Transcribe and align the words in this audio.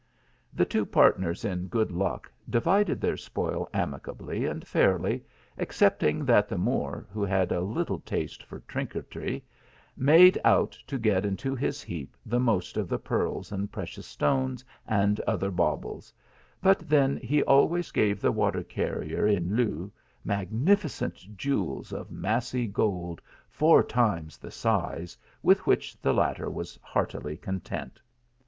The 0.51 0.65
two 0.65 0.83
partners 0.87 1.45
in 1.45 1.67
good 1.67 1.91
luck 1.91 2.31
divided 2.49 2.99
their 2.99 3.17
spoil 3.17 3.69
amicably 3.71 4.47
and 4.47 4.65
fairly, 4.65 5.23
excepting 5.59 6.25
that 6.25 6.49
the 6.49 6.57
Moor, 6.57 7.05
who 7.11 7.23
had 7.23 7.51
a 7.51 7.61
little 7.61 7.99
taste 7.99 8.41
for 8.41 8.61
trinketry, 8.61 9.43
made 9.95 10.39
out 10.43 10.71
to 10.87 10.97
get 10.97 11.23
into 11.23 11.53
his 11.55 11.83
heap 11.83 12.17
the 12.25 12.39
most 12.39 12.77
of 12.77 12.89
the 12.89 12.97
pearls 12.97 13.51
and 13.51 13.71
precious 13.71 14.07
stones, 14.07 14.65
and 14.87 15.19
other 15.27 15.51
baubles, 15.51 16.11
but 16.63 16.79
then 16.79 17.17
he 17.17 17.43
always 17.43 17.91
gave 17.91 18.19
the 18.19 18.31
water 18.31 18.63
carrier 18.63 19.27
in 19.27 19.55
lieu 19.55 19.91
magnificent 20.25 21.37
jewels 21.37 21.93
of 21.93 22.09
massy 22.09 22.67
fold 22.67 23.21
four 23.51 23.83
times 23.83 24.39
the 24.39 24.49
size, 24.49 25.15
with 25.43 25.67
which 25.67 25.95
the 26.01 26.11
latter 26.11 26.49
was 26.49 26.79
eartily 26.95 27.39
content. 27.39 28.01